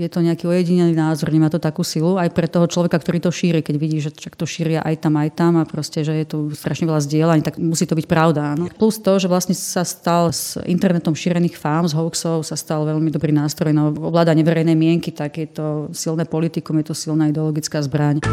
[0.00, 3.28] je to nejaký ojedinelý názor, nemá to takú silu aj pre toho človeka, ktorý to
[3.28, 6.38] šíri, keď vidí, že to šíria aj tam, aj tam a proste, že je tu
[6.56, 8.56] strašne veľa zdieľaní, tak musí to byť pravda.
[8.56, 8.72] Áno.
[8.72, 13.12] Plus to, že vlastne sa stal s internetom šírených fám, z hoaxov, sa stal veľmi
[13.12, 17.84] dobrý nástroj na ovládanie verejnej mienky, tak je to silné politikum, je to silná ideologická
[17.84, 18.24] zbraň.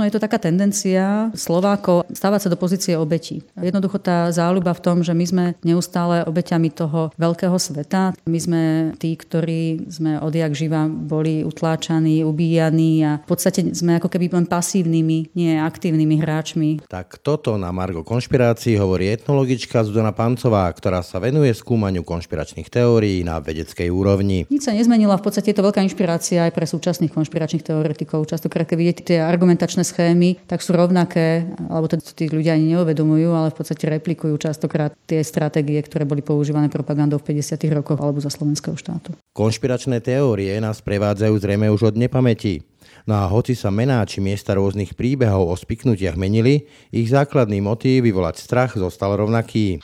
[0.00, 3.44] Možno je to taká tendencia Slovákov stávať sa do pozície obetí.
[3.52, 8.16] Jednoducho tá záľuba v tom, že my sme neustále obeťami toho veľkého sveta.
[8.24, 8.62] My sme
[8.96, 14.48] tí, ktorí sme odjak živa boli utláčaní, ubíjaní a v podstate sme ako keby len
[14.48, 16.70] pasívnymi, nie aktívnymi hráčmi.
[16.88, 23.20] Tak toto na Margo konšpirácií hovorí etnologička Zuzana Pancová, ktorá sa venuje skúmaniu konšpiračných teórií
[23.20, 24.48] na vedeckej úrovni.
[24.48, 28.24] Nič sa nezmenila, v podstate je to veľká inšpirácia aj pre súčasných konšpiračných teoretikov.
[28.24, 33.34] Častokrát, keď vidíte tie argumentačné schémy, tak sú rovnaké, alebo to tí ľudia ani neuvedomujú,
[33.34, 37.58] ale v podstate replikujú častokrát tie stratégie, ktoré boli používané propagandou v 50.
[37.74, 39.18] rokoch alebo za slovenského štátu.
[39.34, 42.62] Konšpiračné teórie nás prevádzajú zrejme už od nepamäti.
[43.08, 48.06] No a hoci sa mená či miesta rôznych príbehov o spiknutiach menili, ich základný motív
[48.06, 49.80] vyvolať strach zostal rovnaký.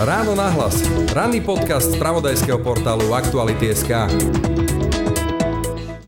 [0.00, 0.82] Ráno nahlas.
[1.14, 4.10] Ranný podcast z pravodajského portálu Aktuality.sk.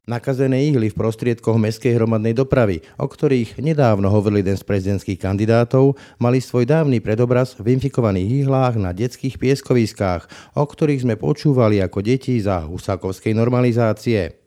[0.06, 5.98] Nakazené ihly v prostriedkoch mestskej hromadnej dopravy, o ktorých nedávno hovoril jeden z prezidentských kandidátov,
[6.22, 12.06] mali svoj dávny predobraz v infikovaných ihlách na detských pieskoviskách, o ktorých sme počúvali ako
[12.06, 14.38] deti za husákovskej normalizácie.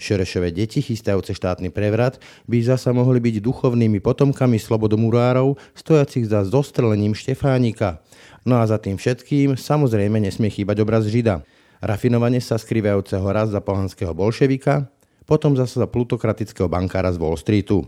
[0.00, 2.16] Šerešové deti chystajúce štátny prevrat
[2.48, 8.00] by zasa mohli byť duchovnými potomkami slobodomurárov, stojacich za zostrelením Štefánika.
[8.48, 11.44] No a za tým všetkým samozrejme nesmie chýbať obraz Žida.
[11.84, 14.88] Rafinovane sa skrývajúceho raz za pohanského bolševika,
[15.26, 17.86] potom zase za plutokratického bankára z Wall Streetu.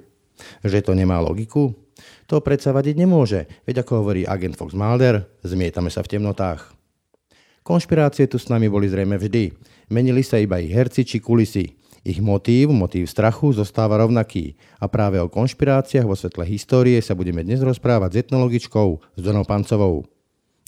[0.66, 1.74] Že to nemá logiku?
[2.26, 6.74] To predsa vadiť nemôže, veď ako hovorí agent Fox Mulder, zmietame sa v temnotách.
[7.64, 9.54] Konšpirácie tu s nami boli zrejme vždy.
[9.88, 11.72] Menili sa iba ich herci či kulisy.
[12.04, 14.60] Ich motív, motív strachu zostáva rovnaký.
[14.76, 20.04] A práve o konšpiráciách vo svetle histórie sa budeme dnes rozprávať s etnologičkou s Pancovou.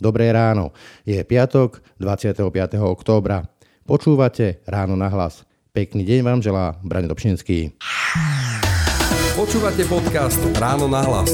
[0.00, 0.72] Dobré ráno.
[1.05, 2.49] Je piatok 25.
[2.81, 3.44] októbra.
[3.84, 5.46] Počúvate Ráno na hlas.
[5.76, 7.76] Pekný deň vám želá Brane Dobšinský.
[9.37, 11.28] Počúvate podcast Ráno na hlas.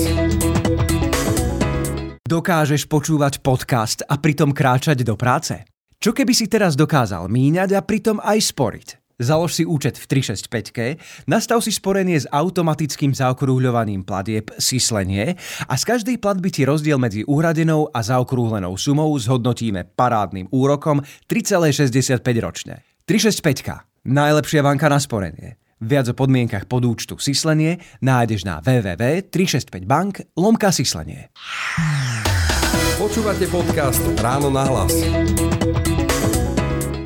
[2.26, 5.62] Dokážeš počúvať podcast a pritom kráčať do práce?
[6.02, 8.88] Čo keby si teraz dokázal míňať a pritom aj sporiť?
[9.22, 15.38] Založ si účet v 365, nastav si sporenie s automatickým zaokrúhľovaním platieb Sislenie
[15.70, 20.98] a z každej platby ti rozdiel medzi uhradenou a zaokrúhlenou sumou zhodnotíme parádnym úrokom
[21.30, 22.82] 3,65 ročne.
[23.06, 25.62] 365 Najlepšia banka na sporenie.
[25.78, 31.30] Viac o podmienkach podúčtu Sislenie nájdeš na www.365bank lomka Sislenie.
[32.98, 34.94] Počúvate podcast Ráno na hlas.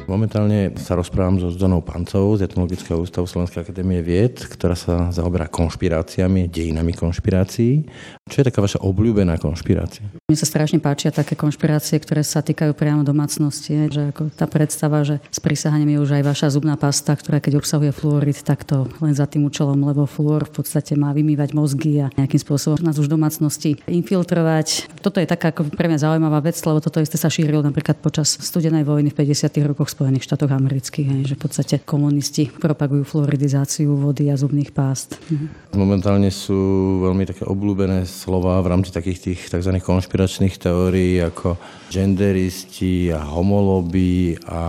[0.07, 5.51] Momentálne sa rozprávam so Zdonou Pancovou z Etnologického ústavu Slovenskej akadémie vied, ktorá sa zaoberá
[5.51, 7.83] konšpiráciami, dejinami konšpirácií.
[8.31, 10.07] Čo je taká vaša obľúbená konšpirácia?
[10.31, 13.91] Mne sa strašne páčia také konšpirácie, ktoré sa týkajú priamo domácnosti.
[13.91, 17.59] Že ako tá predstava, že s prísahaním je už aj vaša zubná pasta, ktorá keď
[17.59, 22.07] obsahuje fluorid, tak to len za tým účelom, lebo fluor v podstate má vymývať mozgy
[22.07, 24.87] a nejakým spôsobom nás už domácnosti infiltrovať.
[25.03, 28.39] Toto je taká ako pre mňa zaujímavá vec, lebo toto isté sa šírilo napríklad počas
[28.39, 29.51] studenej vojny v 50.
[29.67, 35.17] rokoch Spojených štátoch amerických, že v podstate komunisti propagujú fluoridizáciu vody a zubných pást.
[35.33, 35.73] Mhm.
[35.73, 36.53] Momentálne sú
[37.01, 39.73] veľmi také obľúbené slova v rámci takých tých tzv.
[39.81, 41.57] konšpiračných teórií ako
[41.89, 44.61] genderisti a homoloby a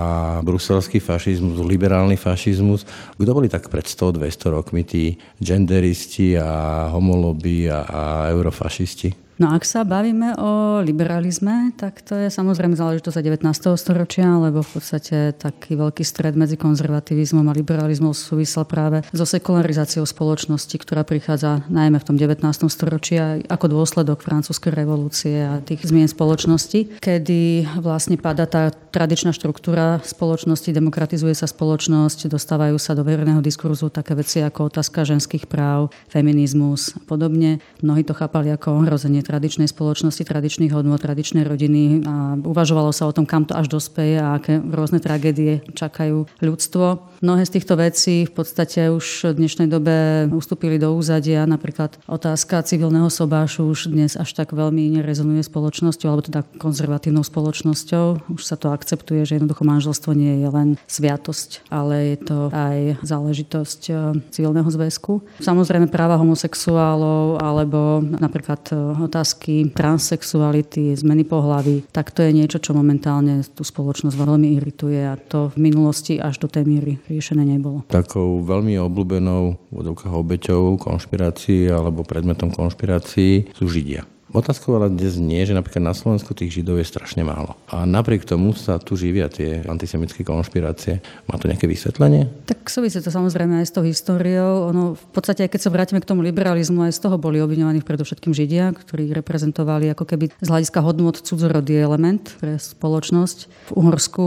[0.48, 2.88] bruselský fašizmus, liberálny fašizmus.
[3.20, 8.02] Kto boli tak pred 100-200 rokmi tí genderisti a homoloby a, a
[8.32, 9.27] eurofašisti?
[9.38, 13.46] No ak sa bavíme o liberalizme, tak to je samozrejme záležitosť 19.
[13.78, 20.09] storočia, lebo v podstate taký veľký stred medzi konzervativizmom a liberalizmom súvisel práve so sekularizáciou
[20.09, 22.41] spoločnosti, ktorá prichádza najmä v tom 19.
[22.66, 30.02] storočí ako dôsledok francúzskej revolúcie a tých zmien spoločnosti, kedy vlastne pada tá tradičná štruktúra
[30.02, 35.94] spoločnosti, demokratizuje sa spoločnosť, dostávajú sa do verejného diskurzu také veci ako otázka ženských práv,
[36.09, 37.61] feminizmus a podobne.
[37.85, 43.12] Mnohí to chápali ako ohrozenie tradičnej spoločnosti, tradičných hodnot, tradičnej rodiny a uvažovalo sa o
[43.12, 47.20] tom, kam to až dospeje a aké rôzne tragédie čakajú ľudstvo.
[47.20, 51.44] Mnohé z týchto vecí v podstate už v dnešnej dobe ustúpili do úzadia.
[51.44, 58.32] Napríklad otázka civilného sobášu už dnes až tak veľmi nerezonuje spoločnosťou, alebo teda konzervatívnou spoločnosťou.
[58.32, 63.02] Už sa to akceptuje, že jednoducho manželstvo nie je len sviatosť, ale je to aj
[63.02, 63.94] záležitosť e,
[64.30, 65.26] civilného zväzku.
[65.41, 68.76] Samozrejme práva homosexuálov alebo napríklad e,
[69.17, 75.17] otázky transsexuality, zmeny pohlavy, tak to je niečo, čo momentálne tú spoločnosť veľmi irituje a
[75.17, 77.81] to v minulosti až do tej míry riešené nebolo.
[77.90, 79.58] Takou veľmi obľúbenou
[80.05, 84.05] obeťou konšpirácií alebo predmetom konšpirácií sú Židia.
[84.37, 87.57] Otázkou ale dnes nie, že napríklad na Slovensku tých Židov je strašne málo.
[87.73, 91.01] A napriek tomu sa tu živia tie antisemické konšpirácie.
[91.25, 92.29] Má to nejaké vysvetlenie?
[92.45, 94.69] Tak súvisí to samozrejme aj s tou históriou.
[94.69, 98.35] Ono v podstate, keď sa vrátime k tomu liberalizmu, aj z toho boli obviňovaní predovšetkým
[98.35, 103.37] Židia, ktorí reprezentovali ako keby z hľadiska hodnot cudzorodý element pre spoločnosť.
[103.72, 104.25] V Uhorsku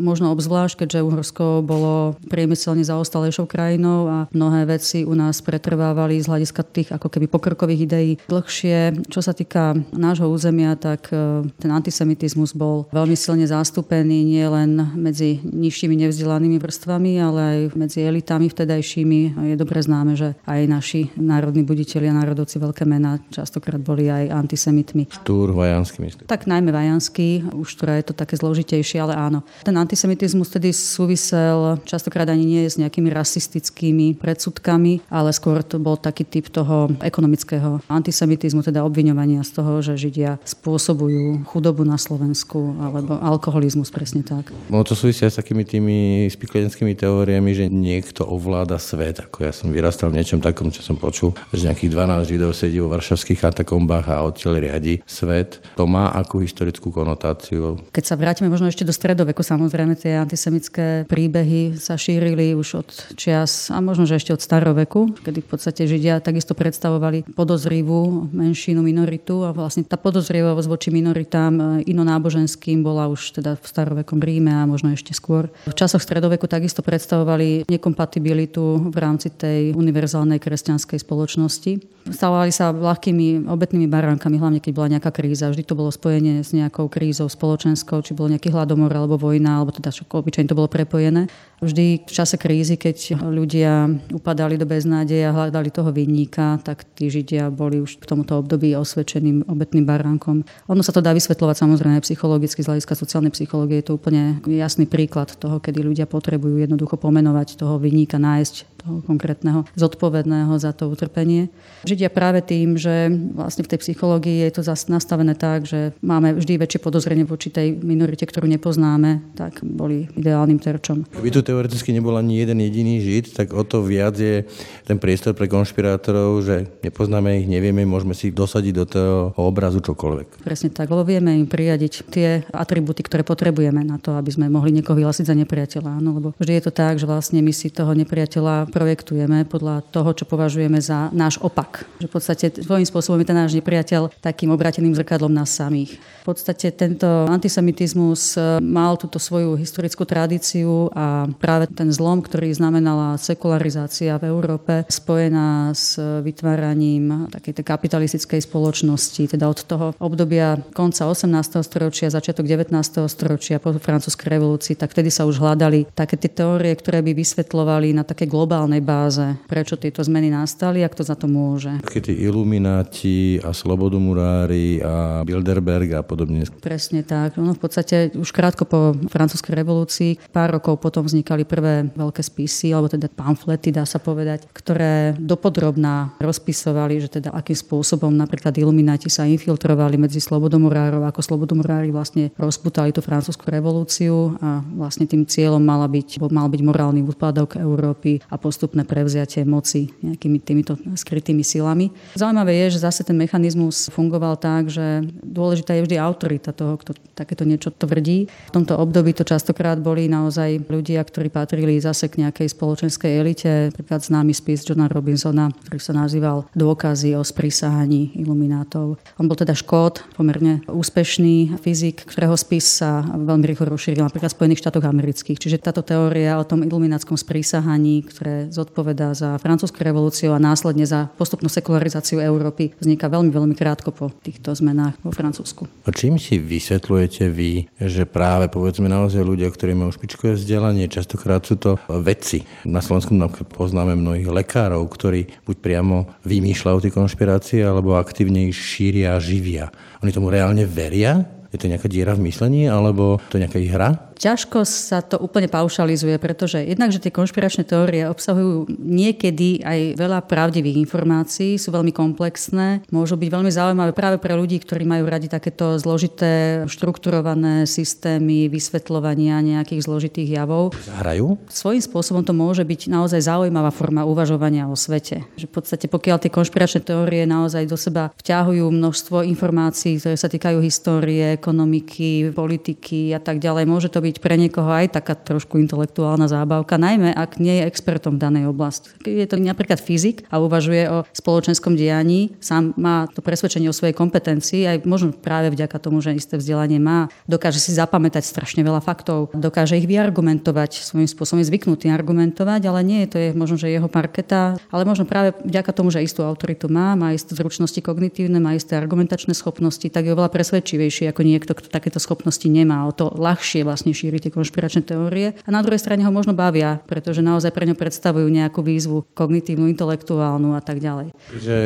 [0.00, 6.30] možno obzvlášť, keďže Uhorsko bolo priemyselne zaostalejšou krajinou a mnohé veci u nás pretrvávali z
[6.30, 9.04] hľadiska tých ako keby pokrokových ideí dlhšie.
[9.10, 14.94] Čo sa sa týka nášho územia, tak e, ten antisemitizmus bol veľmi silne zastúpený nielen
[14.94, 19.50] medzi nižšími nevzdelanými vrstvami, ale aj medzi elitami vtedajšími.
[19.50, 24.30] Je dobre známe, že aj naši národní buditeľi a národovci veľké mená častokrát boli aj
[24.30, 25.10] antisemitmi.
[25.10, 26.24] Štúr, Vajanský myslím.
[26.30, 29.42] Tak najmä Vajanský, už Štúra je to také zložitejšie, ale áno.
[29.66, 35.98] Ten antisemitizmus tedy súvisel častokrát ani nie s nejakými rasistickými predsudkami, ale skôr to bol
[35.98, 41.94] taký typ toho ekonomického antisemitizmu, teda obviňovania obviňovania z toho, že Židia spôsobujú chudobu na
[41.94, 44.50] Slovensku alebo alkoholizmus, presne tak.
[44.66, 49.22] No to súvisia s takými tými spikleneckými teóriami, že niekto ovláda svet.
[49.22, 52.82] Ako ja som vyrastal v niečom takom, čo som počul, že nejakých 12 Židov sedí
[52.82, 55.62] vo varšavských katakombách a odtiaľ riadi svet.
[55.78, 57.78] To má akú historickú konotáciu?
[57.94, 62.88] Keď sa vrátime možno ešte do stredoveku, samozrejme tie antisemické príbehy sa šírili už od
[63.14, 68.80] čias a možno, že ešte od staroveku, kedy v podstate Židia takisto predstavovali podozrivú menšinu,
[68.80, 74.16] minoritu minoritu a vlastne tá podozrievavosť voči minoritám e, inonáboženským bola už teda v starovekom
[74.24, 75.52] Ríme a možno ešte skôr.
[75.68, 81.72] V časoch stredoveku takisto predstavovali nekompatibilitu v rámci tej univerzálnej kresťanskej spoločnosti.
[82.08, 85.52] Stávali sa ľahkými obetnými baránkami, hlavne keď bola nejaká kríza.
[85.52, 89.70] Vždy to bolo spojenie s nejakou krízou spoločenskou, či bol nejaký hladomor alebo vojna, alebo
[89.70, 91.28] teda obyčajne to bolo prepojené.
[91.62, 97.06] Vždy v čase krízy, keď ľudia upadali do beznádeje a hľadali toho vinníka, tak tí
[97.06, 100.46] Židia boli už v tomuto období osvedčeným obetným baránkom.
[100.70, 104.86] Ono sa to dá vysvetľovať samozrejme psychologicky, z hľadiska sociálnej psychológie je to úplne jasný
[104.86, 110.90] príklad toho, kedy ľudia potrebujú jednoducho pomenovať toho vinníka, nájsť toho konkrétneho zodpovedného za to
[110.90, 111.50] utrpenie.
[111.86, 116.34] Židia práve tým, že vlastne v tej psychológii je to zase nastavené tak, že máme
[116.34, 121.06] vždy väčšie podozrenie voči tej minorite, ktorú nepoznáme, tak boli ideálnym terčom.
[121.14, 124.42] Keby tu teoreticky nebol ani jeden jediný Žid, tak o to viac je
[124.82, 130.44] ten priestor pre konšpirátorov, že nepoznáme ich, nevieme, môžeme si dosadiť do toho obrazu čokoľvek.
[130.44, 134.76] Presne tak, lebo vieme im prijadiť tie atributy, ktoré potrebujeme na to, aby sme mohli
[134.76, 136.04] niekoho vyhlásiť za nepriateľa.
[136.04, 140.12] No, lebo vždy je to tak, že vlastne my si toho nepriateľa projektujeme podľa toho,
[140.12, 141.88] čo považujeme za náš opak.
[142.04, 145.96] Že v podstate svojím spôsobom je ten náš nepriateľ takým obrateným zrkadlom nás samých.
[146.22, 152.52] V podstate tento antisemitizmus e, mal túto svoju historickú tradíciu a práve ten zlom, ktorý
[152.54, 158.81] znamenala sekularizácia v Európe, spojená s vytváraním takej kapitalistickej spoločnosti,
[159.28, 161.60] teda od toho obdobia konca 18.
[161.60, 162.72] storočia, začiatok 19.
[163.06, 167.94] storočia po francúzskej revolúcii, tak vtedy sa už hľadali také tie teórie, ktoré by vysvetľovali
[167.94, 171.82] na také globálne globálnej báze, prečo tieto zmeny nastali a kto za to môže.
[171.82, 176.46] Keď tí ilumináti a slobodomurári a Bilderberg a podobne.
[176.62, 177.34] Presne tak.
[177.36, 182.70] No v podstate už krátko po francúzskej revolúcii, pár rokov potom vznikali prvé veľké spisy,
[182.70, 188.71] alebo teda pamflety, dá sa povedať, ktoré dopodrobná rozpisovali, že teda akým spôsobom napríklad ilumináti
[189.12, 195.60] sa infiltrovali medzi slobodomurárov, ako slobodomurári vlastne rozputali tú francúzsku revolúciu a vlastne tým cieľom
[195.60, 201.92] mala byť, mal byť morálny úpadok Európy a postupné prevziatie moci nejakými týmito skrytými silami.
[202.16, 206.96] Zaujímavé je, že zase ten mechanizmus fungoval tak, že dôležitá je vždy autorita toho, kto
[207.12, 208.32] takéto niečo tvrdí.
[208.48, 213.52] V tomto období to častokrát boli naozaj ľudia, ktorí patrili zase k nejakej spoločenskej elite,
[213.74, 218.98] napríklad známy spis Johna Robinsona, ktorý sa nazýval Dôkazy o sprísahaní iluminátov iluminátov.
[219.18, 224.38] On bol teda škód, pomerne úspešný fyzik, ktorého spis sa veľmi rýchlo rozšíril napríklad v
[224.38, 225.38] Spojených štátoch amerických.
[225.38, 231.10] Čiže táto teória o tom iluminátskom sprísahaní, ktoré zodpovedá za francúzsku revolúciu a následne za
[231.18, 235.66] postupnú sekularizáciu Európy, vzniká veľmi, veľmi krátko po týchto zmenách vo Francúzsku.
[235.86, 241.42] A čím si vysvetľujete vy, že práve povedzme naozaj ľudia, ktorí majú špičkové vzdelanie, častokrát
[241.42, 242.44] sú to vedci.
[242.66, 243.14] Na Slovensku
[243.52, 249.72] poznáme mnohých lekárov, ktorí buď priamo vymýšľajú tie konšpirácie, alebo aktívne ich šíria a živia.
[250.04, 251.18] Oni tomu reálne veria?
[251.52, 254.11] Je to nejaká diera v myslení, alebo to nejaká ich hra?
[254.22, 260.22] Ťažko sa to úplne paušalizuje, pretože jednak, že tie konšpiračné teórie obsahujú niekedy aj veľa
[260.30, 265.26] pravdivých informácií, sú veľmi komplexné, môžu byť veľmi zaujímavé práve pre ľudí, ktorí majú radi
[265.26, 270.70] takéto zložité, štrukturované systémy vysvetľovania nejakých zložitých javov.
[271.02, 271.42] Hrajú?
[271.50, 275.26] Svojím spôsobom to môže byť naozaj zaujímavá forma uvažovania o svete.
[275.34, 280.30] Že v podstate pokiaľ tie konšpiračné teórie naozaj do seba vťahujú množstvo informácií, ktoré sa
[280.30, 285.16] týkajú histórie, ekonomiky, politiky a tak ďalej, môže to byť byť pre niekoho aj taká
[285.16, 288.92] trošku intelektuálna zábavka, najmä ak nie je expertom v danej oblasti.
[289.08, 293.96] Je to napríklad fyzik a uvažuje o spoločenskom dianí, sám má to presvedčenie o svojej
[293.96, 298.84] kompetencii, aj možno práve vďaka tomu, že isté vzdelanie má, dokáže si zapamätať strašne veľa
[298.84, 303.56] faktov, dokáže ich vyargumentovať, svojím spôsobom je zvyknutý argumentovať, ale nie je to je možno,
[303.56, 307.80] že jeho parketa, ale možno práve vďaka tomu, že istú autoritu má, má isté zručnosti
[307.80, 312.84] kognitívne, má isté argumentačné schopnosti, tak je oveľa presvedčivejší ako niekto, kto takéto schopnosti nemá.
[312.84, 315.38] O to ľahšie vlastne šíri tie konšpiračné teórie.
[315.46, 319.70] A na druhej strane ho možno bavia, pretože naozaj pre ňo predstavujú nejakú výzvu kognitívnu,
[319.70, 321.14] intelektuálnu a tak ďalej.
[321.38, 321.58] Že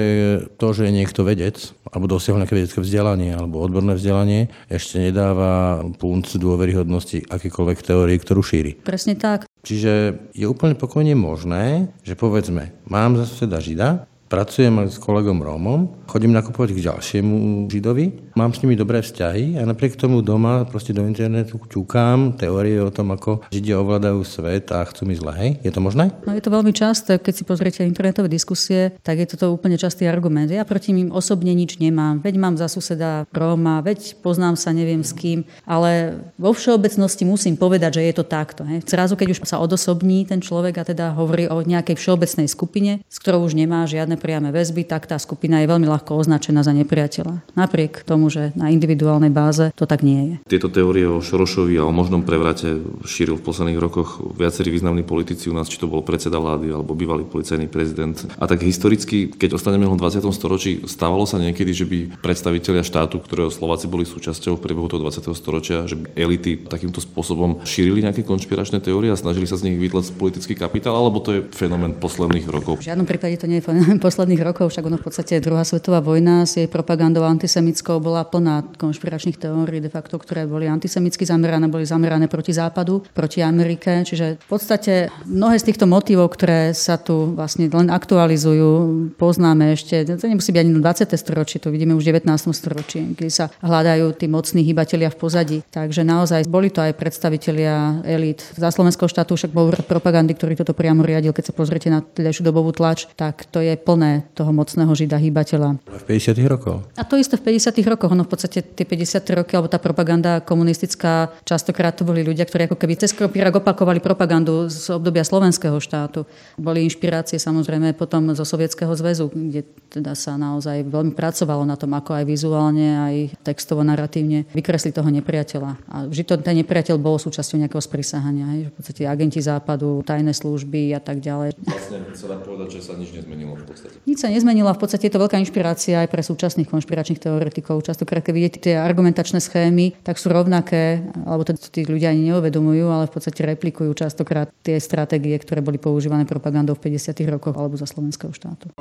[0.60, 1.56] to, že je niekto vedec,
[1.88, 8.44] alebo dosiahol nejaké vedecké vzdelanie, alebo odborné vzdelanie, ešte nedáva punc dôveryhodnosti akýkoľvek teórii, ktorú
[8.44, 8.76] šíri.
[8.84, 9.48] Presne tak.
[9.64, 16.02] Čiže je úplne pokojne možné, že povedzme, mám za suseda Žida, Pracujem s kolegom Rómom,
[16.10, 20.90] chodím nakupovať k ďalšiemu Židovi, mám s nimi dobré vzťahy a napriek tomu doma proste
[20.90, 25.30] do internetu ťukám teórie o tom, ako Židia ovládajú svet a chcú mi zle.
[25.30, 25.50] Hej?
[25.62, 26.10] Je to možné?
[26.26, 30.10] No je to veľmi časté, keď si pozriete internetové diskusie, tak je toto úplne častý
[30.10, 30.50] argument.
[30.50, 35.06] Ja proti ním osobne nič nemám, veď mám za suseda Róma, veď poznám sa neviem
[35.06, 38.66] s kým, ale vo všeobecnosti musím povedať, že je to takto.
[38.66, 38.90] Hej?
[38.90, 43.22] Zrazu, keď už sa odosobní ten človek a teda hovorí o nejakej všeobecnej skupine, s
[43.22, 46.72] ktorou už nemá žiadne žiadne priame väzby, tak tá skupina je veľmi ľahko označená za
[46.72, 47.52] nepriateľa.
[47.52, 50.56] Napriek tomu, že na individuálnej báze to tak nie je.
[50.56, 55.52] Tieto teórie o Šorošovi a o možnom prevrate šíril v posledných rokoch viacerí významní politici
[55.52, 58.16] u nás, či to bol predseda vlády alebo bývalý policajný prezident.
[58.40, 60.24] A tak historicky, keď ostaneme v 20.
[60.32, 65.04] storočí, stávalo sa niekedy, že by predstavitelia štátu, ktorého Slováci boli súčasťou v priebehu toho
[65.04, 65.28] 20.
[65.36, 69.76] storočia, že by elity takýmto spôsobom šírili nejaké konšpiračné teórie a snažili sa z nich
[69.76, 72.80] vytlať politický kapitál, alebo to je fenomén posledných rokov?
[72.80, 75.98] V žiadnom prípade to nie je fenomén posledných rokov, však ono v podstate druhá svetová
[75.98, 81.66] vojna s jej propagandou antisemickou bola plná konšpiračných teórií, de facto, ktoré boli antisemicky zamerané,
[81.66, 84.06] boli zamerané proti západu, proti Amerike.
[84.06, 88.70] Čiže v podstate mnohé z týchto motivov, ktoré sa tu vlastne len aktualizujú,
[89.18, 91.16] poznáme ešte, to nemusí byť ani 20.
[91.16, 92.30] storočie, to vidíme už v 19.
[92.52, 95.58] storočí, keď sa hľadajú tí mocní hybatelia v pozadí.
[95.72, 98.44] Takže naozaj boli to aj predstavitelia elít.
[98.54, 102.44] Za slovenského štátu však bol propagandy, ktorý toto priamo riadil, keď sa pozriete na tedajšiu
[102.44, 105.80] dobovú tlač, tak to je plné plné toho mocného žida hýbateľa.
[105.80, 106.36] V 50.
[106.44, 106.84] rokoch.
[107.00, 107.80] A to isté v 50.
[107.88, 108.12] rokoch.
[108.12, 109.24] Ono v podstate tie 50.
[109.40, 114.04] roky, alebo tá propaganda komunistická, častokrát to boli ľudia, ktorí ako keby cez kropírak opakovali
[114.04, 116.28] propagandu z obdobia slovenského štátu.
[116.60, 121.96] Boli inšpirácie samozrejme potom zo Sovietskeho zväzu, kde teda sa naozaj veľmi pracovalo na tom,
[121.96, 125.70] ako aj vizuálne, aj textovo, narratívne vykresli toho nepriateľa.
[125.88, 128.68] A vždy to, ten nepriateľ bol súčasťou nejakého sprísahania.
[128.68, 131.56] v podstate agenti západu, tajné služby a tak ďalej.
[131.64, 134.04] Vlastne sa dá povedať, že sa nič nezmenilo v podstate podstate.
[134.06, 137.86] Nič sa nezmenilo a v podstate je to veľká inšpirácia aj pre súčasných konšpiračných teoretikov.
[137.86, 142.86] Častokrát, keď vidíte tie argumentačné schémy, tak sú rovnaké, alebo to tí ľudia ani neuvedomujú,
[142.90, 147.14] ale v podstate replikujú častokrát tie stratégie, ktoré boli používané propagandou v 50.
[147.30, 148.74] rokoch alebo za slovenského štátu.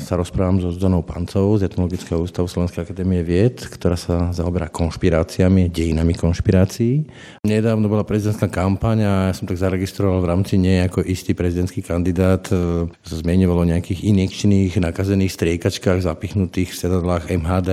[0.00, 5.70] Sa rozprávam so Zdonou Pancovou z Etnologického ústavu Slovenskej akadémie vied, ktorá sa zaoberá konšpiráciami,
[5.70, 7.04] dejinami konšpirácií.
[7.44, 11.84] Nedávno bola prezidentská kampaň a ja som tak zaregistroval v rámci nej ako istý prezidentský
[11.84, 17.70] kandidát e, sa zmieňovalo o nejakých injekčných nakazených striekačkách zapichnutých v sedadlách MHD.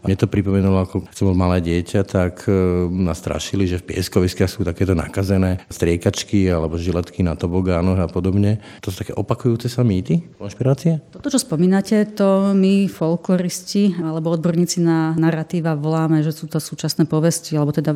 [0.00, 2.54] A mne to pripomenulo, ako keď som bol malé dieťa, tak e,
[2.88, 8.62] nás strašili, že v pieskoviskách sú takéto nakazené striekačky alebo žiletky na tobogánoch a podobne.
[8.80, 11.02] To sú také opakujúce sa mýty, konšpirácie?
[11.12, 17.04] Toto, čo spomínate, to my folkloristi alebo odborníci na narratíva voláme, že sú to súčasné
[17.04, 17.92] povesti, alebo teda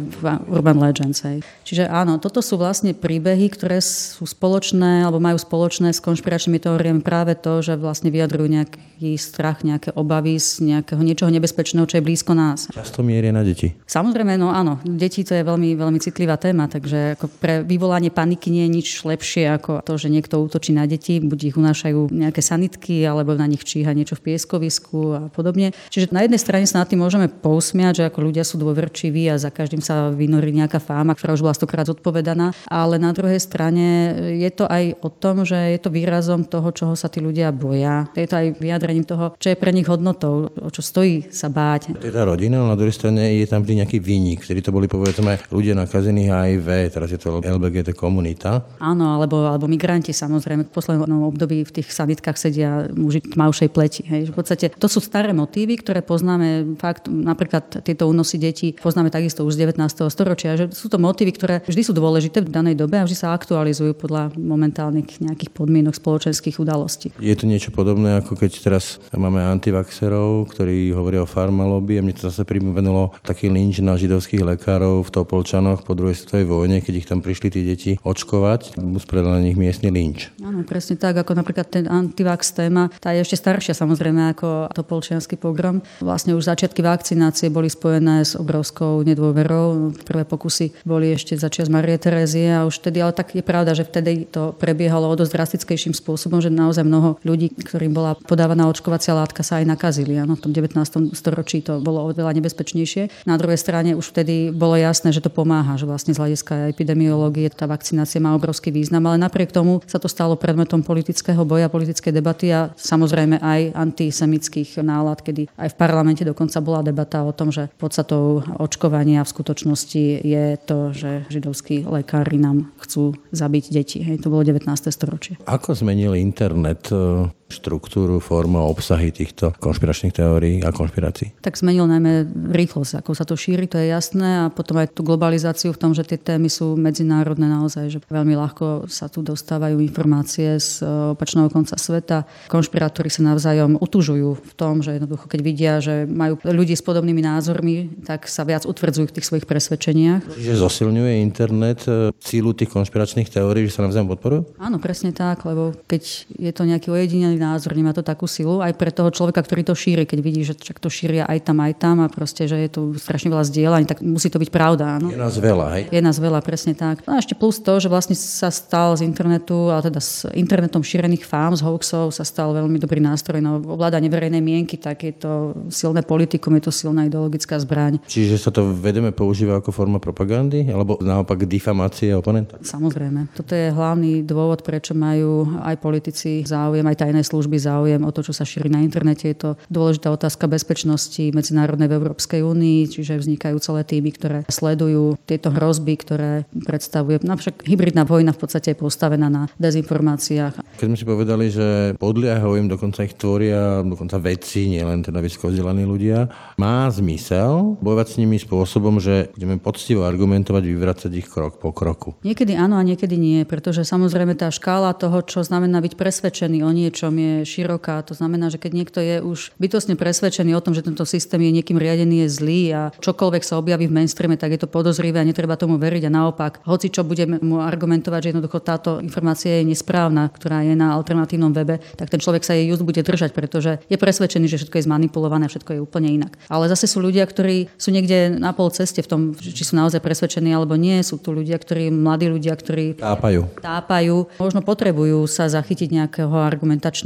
[0.53, 1.25] urban legends.
[1.25, 1.41] Hej.
[1.65, 7.01] Čiže áno, toto sú vlastne príbehy, ktoré sú spoločné alebo majú spoločné s konšpiračnými teóriami
[7.01, 12.05] práve to, že vlastne vyjadrujú nejaký strach, nejaké obavy z nejakého niečoho nebezpečného, čo je
[12.05, 12.69] blízko nás.
[12.69, 13.73] Často mieria na deti.
[13.89, 18.53] Samozrejme, no áno, deti to je veľmi, veľmi citlivá téma, takže ako pre vyvolanie paniky
[18.53, 22.45] nie je nič lepšie ako to, že niekto útočí na deti, buď ich unášajú nejaké
[22.45, 25.71] sanitky, alebo na nich číha niečo v pieskovisku a podobne.
[25.95, 29.39] Čiže na jednej strane sa nad tým môžeme pousmiať, že ako ľudia sú dôverčiví a
[29.39, 34.11] za každým sa vynorí nejaká fáma, ktorá už bola stokrát zodpovedaná, ale na druhej strane
[34.43, 38.11] je to aj o tom, že je to výrazom toho, čoho sa tí ľudia boja.
[38.19, 41.95] Je to aj vyjadrením toho, čo je pre nich hodnotou, o čo stojí sa báť.
[41.95, 45.37] Tá rodina, ale na druhej strane je tam vždy nejaký výnik, ktorý to boli povedzme
[45.53, 48.65] ľudia nakazení HIV, teraz je to LBGT komunita.
[48.81, 50.67] Áno, alebo, alebo migranti samozrejme.
[50.67, 54.03] V poslednom období v tých sanitkách sedia muži tmavšej pleti.
[54.09, 54.33] Hej.
[54.33, 59.45] V podstate to sú staré motívy, ktoré poznáme fakt, napríklad tieto únosy detí poznáme takisto
[59.45, 59.85] už z 19.
[60.09, 63.37] storočia, že sú to motívy, ktoré vždy sú dôležité v danej dobe a vždy sa
[63.37, 67.13] aktualizujú podľa momentálnych nejakých podmienok spoločenských udalostí.
[67.21, 72.17] Je to niečo podobné, ako keď teraz máme antivaxerov, ktorí hovoria o farmaloby a mne
[72.17, 76.95] to zase pripomenulo taký lynč na židovských lekárov v Topolčanoch po druhej svetovej vojne, keď
[76.97, 80.33] ich tam prišli tí deti očkovať, uspredal na nich miestny lynč.
[80.41, 85.39] Áno, presne tak, ako napríklad ten antivax téma, tá je ešte staršia samozrejme ako Topolčiansky
[85.39, 85.83] pogrom.
[86.03, 89.95] Vlastne už začiatky vakcinácie boli spojené s obrovskou nedôverou.
[90.07, 93.87] Prvé pokusy boli ešte začiat Marie Terezie a už vtedy, ale tak je pravda, že
[93.89, 99.17] vtedy to prebiehalo o dosť drastickejším spôsobom, že naozaj mnoho ľudí, ktorým bola podávaná očkovacia
[99.17, 100.21] látka, sa aj nakazili.
[100.21, 100.77] Ano, v tom 19.
[101.17, 103.25] storočí to bolo oveľa nebezpečnejšie.
[103.25, 107.49] Na druhej strane už vtedy bolo jasné, že to pomáha, že vlastne z hľadiska epidemiológie
[107.49, 112.13] tá vakcinácia má obrovský význam, ale napriek tomu sa to stalo predmetom politického boja, politickej
[112.13, 117.49] debaty a samozrejme aj antisemických nálad, kedy aj v parlamente dokonca bola debata o tom,
[117.49, 123.99] že podstatou očkovania v skutočnosti je to, že židovskí lekári nám chcú zabiť deti.
[124.05, 124.69] Hej, to bolo 19.
[124.93, 125.41] storočie.
[125.49, 131.37] Ako zmenil internet e, štruktúru, formu a obsahy týchto konšpiračných teórií a konšpirácií?
[131.45, 135.07] Tak zmenil najmä rýchlosť, ako sa to šíri, to je jasné a potom aj tú
[135.07, 139.79] globalizáciu v tom, že tie témy sú medzinárodné naozaj, že veľmi ľahko sa tu dostávajú
[139.79, 142.25] informácie z e, opačného konca sveta.
[142.49, 147.23] Konšpirátori sa navzájom utužujú v tom, že jednoducho, keď vidia, že majú ľudí s podobnými
[147.23, 150.25] názormi, tak sa viac utvrdzujú v tých svojich presvedčeniach.
[150.35, 154.41] Čiže zosilňuje internet e, sílu tých konšpiračných teórií, že sa navzájom podporujú?
[154.59, 156.03] Áno, presne tak, lebo keď
[156.35, 159.77] je to nejaký ojedinelý názor, nemá to takú silu aj pre toho človeka, ktorý to
[159.77, 162.83] šíri, keď vidí, že to šíria aj tam, aj tam a proste, že je tu
[162.97, 164.97] strašne veľa zdieľaní, tak musí to byť pravda.
[164.97, 165.13] Áno?
[165.13, 165.83] Je nás veľa, hej?
[165.93, 167.05] Je nás veľa, presne tak.
[167.05, 170.81] No a ešte plus to, že vlastne sa stal z internetu, ale teda s internetom
[170.81, 175.15] šírených fám, z hoaxov sa stal veľmi dobrý nástroj na ovládanie verejnej mienky, tak je
[175.19, 175.33] to
[175.75, 177.99] silné politikum, je to silná ideologická zbraň.
[178.07, 182.61] Čiže sa to vedeme používa ako forma propagandy, alebo naopak difamácie oponenta?
[182.63, 183.35] Samozrejme.
[183.35, 188.21] Toto je hlavný dôvod, prečo majú aj politici záujem, aj tajné služby záujem o to,
[188.23, 189.33] čo sa šíri na internete.
[189.33, 195.17] Je to dôležitá otázka bezpečnosti medzinárodnej v Európskej únii, čiže vznikajú celé týmy, ktoré sledujú
[195.25, 197.25] tieto hrozby, ktoré predstavuje.
[197.25, 200.61] Napríklad hybridná vojna v podstate je postavená na dezinformáciách.
[200.77, 205.49] Keď sme si povedali, že podliehajú im, dokonca ich tvoria, dokonca vedci, nielen teda vysoko
[205.49, 206.29] ľudia,
[206.61, 212.19] má zmysel bojovať s nimi spôsobom, že budeme poctivo argumentovať, vyvracať ich krok po kroku.
[212.27, 216.71] Niekedy áno a niekedy nie, pretože samozrejme tá škála toho, čo znamená byť presvedčený o
[216.75, 218.01] niečom, je široká.
[218.09, 221.53] To znamená, že keď niekto je už bytostne presvedčený o tom, že tento systém je
[221.61, 225.27] niekým riadený, je zlý a čokoľvek sa objaví v mainstreame, tak je to podozrivé a
[225.27, 226.09] netreba tomu veriť.
[226.09, 230.73] A naopak, hoci čo budeme mu argumentovať, že jednoducho táto informácia je nesprávna, ktorá je
[230.73, 234.65] na alternatívnom webe, tak ten človek sa jej just bude držať, pretože je presvedčený, že
[234.65, 236.33] všetko je zmanipulované a všetko je úplne inak.
[236.49, 240.01] Ale zase sú ľudia, ktorí sú niekde na pol ceste v tom, či sú naozaj
[240.01, 240.97] presvedčení alebo nie.
[241.05, 243.61] Sú tu ľudia, ktorí, mladí ľudia, ktorí tápajú.
[243.61, 244.17] tápajú.
[244.41, 247.04] Možno potrebujú sa zachytiť nejakého argumentačného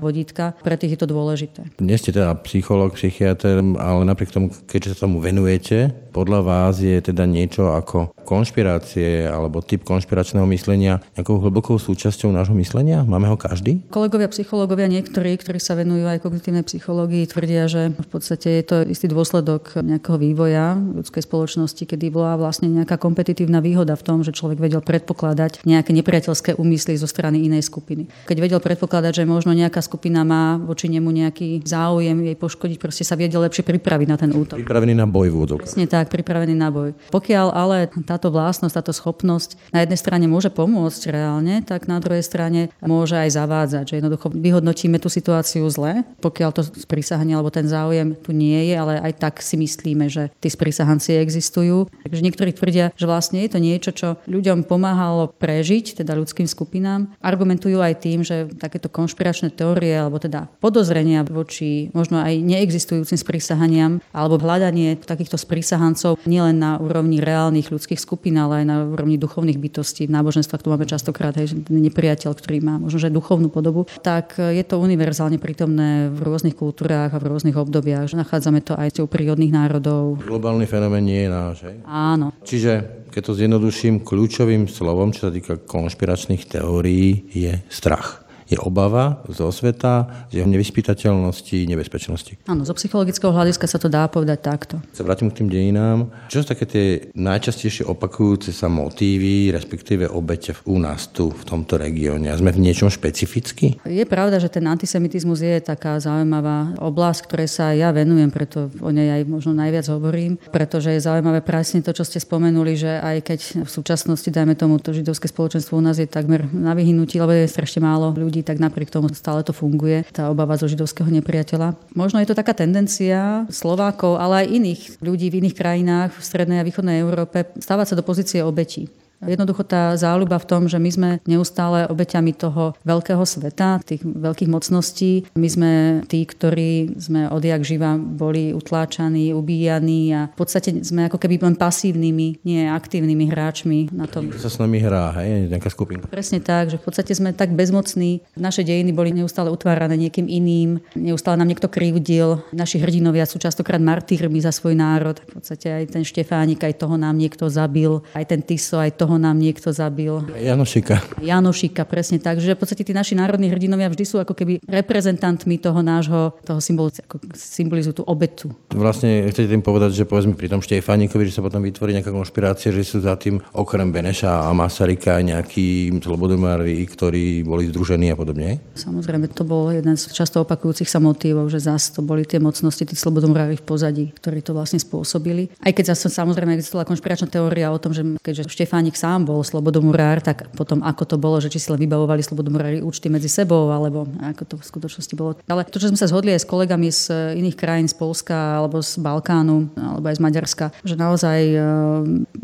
[0.00, 0.56] vodítka.
[0.64, 1.68] Pre tých je to dôležité.
[1.78, 6.94] Nie ste teda psychológ, psychiatr, ale napriek tomu, keďže sa tomu venujete, podľa vás je
[7.02, 13.02] teda niečo ako konšpirácie alebo typ konšpiračného myslenia nejakou hlbokou súčasťou nášho myslenia?
[13.02, 13.82] Máme ho každý?
[13.90, 18.76] Kolegovia psychológovia niektorí, ktorí sa venujú aj kognitívnej psychológii, tvrdia, že v podstate je to
[18.86, 24.30] istý dôsledok nejakého vývoja ľudskej spoločnosti, kedy bola vlastne nejaká kompetitívna výhoda v tom, že
[24.30, 28.06] človek vedel predpokladať nejaké nepriateľské úmysly zo strany inej skupiny.
[28.30, 33.02] Keď vedel predpokladať, že možno nejaká skupina má voči nemu nejaký záujem jej poškodiť, proste
[33.02, 34.62] sa vedel lepšie pripraviť na ten útok.
[34.62, 36.94] Pripravený na boj v Presne tak, pripravený na boj.
[37.10, 42.22] Pokiaľ ale táto vlastnosť, táto schopnosť na jednej strane môže pomôcť reálne, tak na druhej
[42.22, 47.66] strane môže aj zavádzať, že jednoducho vyhodnotíme tú situáciu zle, pokiaľ to sprísahanie alebo ten
[47.66, 51.90] záujem tu nie je, ale aj tak si myslíme, že tí sprísahanci existujú.
[52.06, 57.10] Takže niektorí tvrdia, že vlastne je to niečo, čo ľuďom pomáhalo prežiť, teda ľudským skupinám.
[57.18, 58.86] Argumentujú aj tým, že takéto
[59.24, 66.60] konšpiračné teórie alebo teda podozrenia voči možno aj neexistujúcim sprísahaniam alebo hľadanie takýchto sprísahancov nielen
[66.60, 70.04] na úrovni reálnych ľudských skupín, ale aj na úrovni duchovných bytostí.
[70.04, 74.60] V náboženstvách tu máme častokrát aj nepriateľ, ktorý má možno že duchovnú podobu, tak je
[74.60, 78.12] to univerzálne prítomné v rôznych kultúrách a v rôznych obdobiach.
[78.12, 80.20] Nachádzame to aj u prírodných národov.
[80.20, 81.76] Globálny fenomén nie je náš, hej?
[81.88, 82.36] Áno.
[82.44, 88.23] Čiže keď to zjednoduším, kľúčovým slovom, čo sa týka konšpiračných teórií, je strach
[88.54, 92.38] je obava zo sveta, z jeho nevyspytateľnosti, nebezpečnosti.
[92.46, 94.74] Áno, zo psychologického hľadiska sa to dá povedať takto.
[94.94, 96.06] Sa vrátim k tým dejinám.
[96.30, 96.86] Čo sú také tie
[97.18, 102.30] najčastejšie opakujúce sa motívy, respektíve obete u nás tu, v tomto regióne?
[102.30, 103.82] A sme v niečom špecificky?
[103.82, 108.94] Je pravda, že ten antisemitizmus je taká zaujímavá oblasť, ktorej sa ja venujem, preto o
[108.94, 113.16] nej aj možno najviac hovorím, pretože je zaujímavé presne to, čo ste spomenuli, že aj
[113.24, 117.34] keď v súčasnosti, dajme tomu, to židovské spoločenstvo u nás je takmer na vyhnutí, lebo
[117.34, 121.74] je strašne málo ľudí tak napriek tomu stále to funguje, tá obava zo židovského nepriateľa.
[121.96, 126.60] Možno je to taká tendencia Slovákov, ale aj iných ľudí v iných krajinách v strednej
[126.60, 128.92] a východnej Európe stávať sa do pozície obetí.
[129.24, 134.50] Jednoducho tá záľuba v tom, že my sme neustále obeťami toho veľkého sveta, tých veľkých
[134.50, 135.26] mocností.
[135.34, 135.70] My sme
[136.06, 141.56] tí, ktorí sme odjak živa boli utláčaní, ubíjaní a v podstate sme ako keby len
[141.56, 144.30] pasívnymi, nie aktívnymi hráčmi na tom.
[144.36, 146.06] Sa s nami hrá, hej, nejaká skupinka.
[146.08, 148.24] Presne tak, že v podstate sme tak bezmocní.
[148.36, 152.44] Naše dejiny boli neustále utvárané niekým iným, neustále nám niekto krivdil.
[152.52, 155.20] Naši hrdinovia sú častokrát martýrmi za svoj národ.
[155.20, 159.13] V podstate aj ten Štefánik, aj toho nám niekto zabil, aj ten Tiso, aj toho
[159.16, 160.24] nám niekto zabil.
[160.34, 161.20] Janošika.
[161.20, 162.38] Janošika, presne tak.
[162.38, 166.60] Že v podstate tí naši národní hrdinovia vždy sú ako keby reprezentantmi toho nášho, toho
[166.60, 168.50] symbolu, ako symbolizujú tú obetu.
[168.74, 172.74] Vlastne chcete tým povedať, že povedzme pri tom Štefánikovi, že sa potom vytvorí nejaká konšpirácia,
[172.74, 178.60] že sú za tým okrem Beneša a Masarika nejakí slobodomári, ktorí boli združení a podobne?
[178.74, 182.84] Samozrejme, to bol jeden z často opakujúcich sa motívov, že zase to boli tie mocnosti,
[182.84, 185.50] tí slobodomári v pozadí, ktorí to vlastne spôsobili.
[185.62, 190.24] Aj keď zase samozrejme existovala konšpiračná teória o tom, že keďže Štefánik sám bol slobodomurár,
[190.24, 194.08] tak potom ako to bolo, že či si len vybavovali slobodomurári účty medzi sebou, alebo
[194.24, 195.36] ako to v skutočnosti bolo.
[195.44, 198.80] Ale to, čo sme sa zhodli aj s kolegami z iných krajín, z Polska alebo
[198.80, 201.58] z Balkánu, alebo aj z Maďarska, že naozaj e,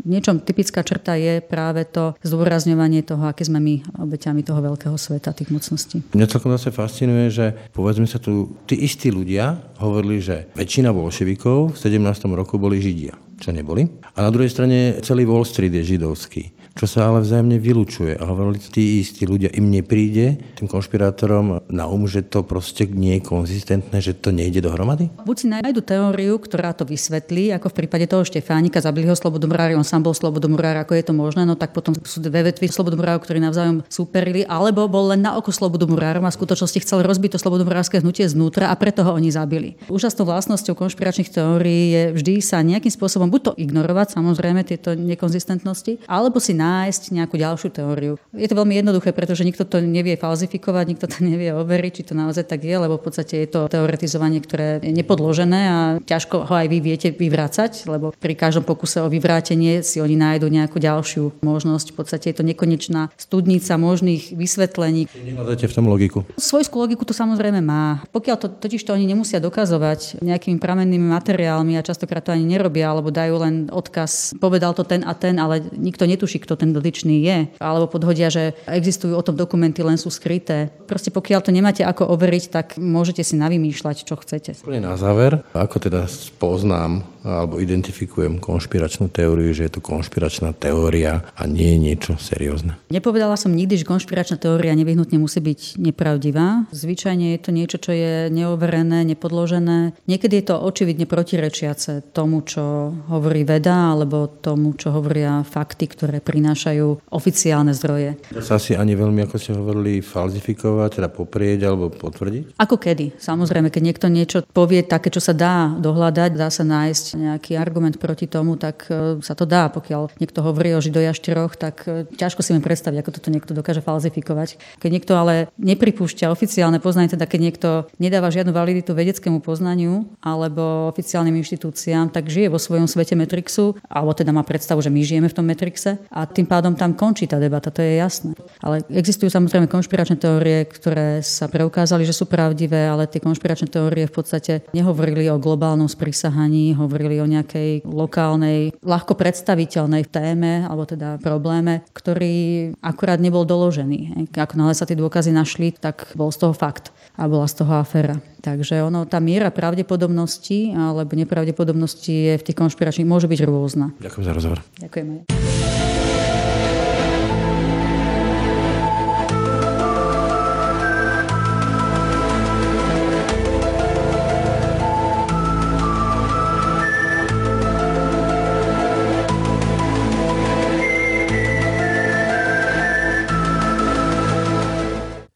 [0.05, 5.33] niečom typická črta je práve to zdôrazňovanie toho, aké sme my obeťami toho veľkého sveta,
[5.33, 6.05] tých mocností.
[6.13, 11.73] Mňa celkom zase fascinuje, že povedzme sa tu, tí istí ľudia hovorili, že väčšina bolševikov
[11.73, 12.29] v 17.
[12.37, 13.89] roku boli Židia čo neboli.
[14.13, 18.15] A na druhej strane celý Wall Street je židovský čo sa ale vzájomne vylučuje.
[18.15, 23.19] A hovorili tí istí ľudia, im nepríde tým konšpirátorom na um, že to proste nie
[23.19, 25.11] je konzistentné, že to nejde dohromady?
[25.27, 29.75] Buď si nájdu teóriu, ktorá to vysvetlí, ako v prípade toho Štefánika, zabili ho slobodomurári,
[29.75, 33.23] on sám bol slobodomurár, ako je to možné, no tak potom sú dve vetvy slobodomurárov,
[33.27, 37.39] ktorí navzájom súperili, alebo bol len na oko slobodomurárom a v skutočnosti chcel rozbiť to
[37.39, 39.75] slobodomurárske hnutie znútra a preto ho oni zabili.
[39.91, 46.01] Úžasnou vlastnosťou konšpiračných teórií je vždy sa nejakým spôsobom buď to ignorovať, samozrejme tieto nekonzistentnosti,
[46.07, 48.21] alebo si nájsť nejakú ďalšiu teóriu.
[48.37, 52.13] Je to veľmi jednoduché, pretože nikto to nevie falzifikovať, nikto to nevie overiť, či to
[52.13, 56.53] naozaj tak je, lebo v podstate je to teoretizovanie, ktoré je nepodložené a ťažko ho
[56.53, 61.41] aj vy viete vyvrácať, lebo pri každom pokuse o vyvrátenie si oni nájdu nejakú ďalšiu
[61.41, 61.91] možnosť.
[61.91, 65.09] V podstate je to nekonečná studnica možných vysvetlení.
[65.11, 66.27] Nehľadáte v tom logiku?
[66.37, 68.03] Svojskú logiku to samozrejme má.
[68.11, 72.91] Pokiaľ to totiž to oni nemusia dokazovať nejakými pramennými materiálmi a častokrát to ani nerobia,
[72.91, 76.75] alebo dajú len odkaz, povedal to ten a ten, ale nikto netuší, kto kto ten
[76.75, 77.37] dotyčný je.
[77.63, 80.67] Alebo podhodia, že existujú o tom dokumenty, len sú skryté.
[80.83, 84.59] Proste pokiaľ to nemáte ako overiť, tak môžete si navymýšľať, čo chcete.
[84.67, 91.45] Na záver, ako teda poznám alebo identifikujem konšpiračnú teóriu, že je to konšpiračná teória a
[91.45, 92.81] nie je niečo seriózne.
[92.89, 96.65] Nepovedala som nikdy, že konšpiračná teória nevyhnutne musí byť nepravdivá.
[96.73, 99.93] Zvyčajne je to niečo, čo je neoverené, nepodložené.
[100.09, 106.17] Niekedy je to očividne protirečiace tomu, čo hovorí veda, alebo tomu, čo hovoria fakty, ktoré
[106.41, 108.17] prinášajú oficiálne zdroje.
[108.33, 112.57] To sa asi ani veľmi, ako ste hovorili, falzifikovať, teda poprieť alebo potvrdiť?
[112.57, 113.21] Ako kedy?
[113.21, 118.01] Samozrejme, keď niekto niečo povie také, čo sa dá dohľadať, dá sa nájsť nejaký argument
[118.01, 119.69] proti tomu, tak e, sa to dá.
[119.69, 123.85] Pokiaľ niekto hovorí o židojašteroch, tak e, ťažko si mi predstaviť, ako toto niekto dokáže
[123.85, 124.81] falzifikovať.
[124.81, 127.69] Keď niekto ale nepripúšťa oficiálne poznanie, teda keď niekto
[128.01, 134.17] nedáva žiadnu validitu vedeckému poznaniu alebo oficiálnym inštitúciám, tak žije vo svojom svete Matrixu, alebo
[134.17, 137.37] teda má predstavu, že my žijeme v tom Matrixe a tým pádom tam končí tá
[137.37, 138.31] debata, to je jasné.
[138.63, 144.07] Ale existujú samozrejme konšpiračné teórie, ktoré sa preukázali, že sú pravdivé, ale tie konšpiračné teórie
[144.07, 150.85] v podstate nehovorili o globálnom sprísahaní, hovorili hovorili o nejakej lokálnej, ľahko predstaviteľnej téme, alebo
[150.85, 154.29] teda probléme, ktorý akurát nebol doložený.
[154.37, 157.73] Ako náhle sa tie dôkazy našli, tak bol z toho fakt a bola z toho
[157.81, 158.21] aféra.
[158.41, 163.93] Takže ono, tá miera pravdepodobnosti alebo nepravdepodobnosti je v tých konšpiračných môže byť rôzna.
[163.97, 164.59] Ďakujem za rozhovor.
[164.77, 165.50] Ďakujem.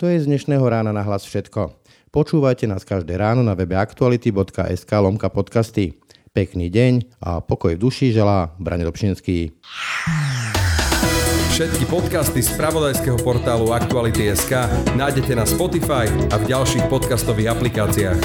[0.05, 1.81] To je z dnešného rána na hlas všetko.
[2.13, 5.97] Počúvajte nás každé ráno na webe aktuality.sk lomka podcasty.
[6.29, 9.57] Pekný deň a pokoj v duši želá Brane Dobšinský.
[11.57, 18.21] Všetky podcasty z pravodajského portálu Aktuality.sk nájdete na Spotify a v ďalších podcastových aplikáciách.